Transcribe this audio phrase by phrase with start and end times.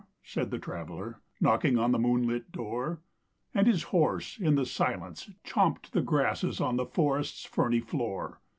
[0.23, 3.01] said the Traveler, Knocking on the moonlit door;
[3.53, 8.39] And his horse in the silence chomped the grasses Of the forest's ferny floor.